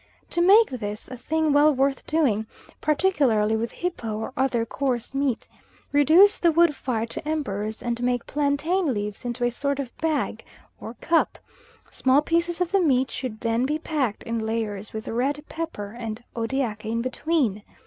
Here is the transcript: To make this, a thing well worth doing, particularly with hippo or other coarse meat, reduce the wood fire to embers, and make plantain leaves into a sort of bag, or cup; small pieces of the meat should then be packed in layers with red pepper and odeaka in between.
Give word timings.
To 0.31 0.41
make 0.41 0.71
this, 0.71 1.07
a 1.09 1.15
thing 1.15 1.53
well 1.53 1.75
worth 1.75 2.07
doing, 2.07 2.47
particularly 2.81 3.55
with 3.55 3.71
hippo 3.71 4.17
or 4.17 4.33
other 4.35 4.65
coarse 4.65 5.13
meat, 5.13 5.47
reduce 5.91 6.39
the 6.39 6.51
wood 6.51 6.73
fire 6.73 7.05
to 7.05 7.27
embers, 7.27 7.83
and 7.83 8.01
make 8.01 8.25
plantain 8.25 8.95
leaves 8.95 9.25
into 9.25 9.45
a 9.45 9.51
sort 9.51 9.77
of 9.77 9.95
bag, 9.99 10.43
or 10.79 10.95
cup; 11.01 11.37
small 11.91 12.23
pieces 12.23 12.59
of 12.61 12.71
the 12.71 12.79
meat 12.81 13.11
should 13.11 13.41
then 13.41 13.63
be 13.63 13.77
packed 13.77 14.23
in 14.23 14.43
layers 14.43 14.91
with 14.91 15.07
red 15.07 15.45
pepper 15.47 15.91
and 15.95 16.23
odeaka 16.35 16.85
in 16.85 17.03
between. 17.03 17.61